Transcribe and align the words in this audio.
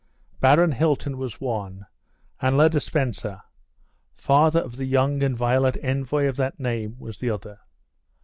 Baron 0.39 0.71
Hilton 0.71 1.19
was 1.19 1.39
one, 1.39 1.85
and 2.41 2.57
Le 2.57 2.71
de 2.71 2.79
Spencer 2.79 3.39
(father 4.15 4.59
of 4.59 4.77
the 4.77 4.85
young 4.85 5.21
and 5.21 5.37
violent 5.37 5.77
envoy 5.83 6.25
of 6.25 6.37
that 6.37 6.59
name) 6.59 6.97
was 6.97 7.19
the 7.19 7.29
other. 7.29 7.59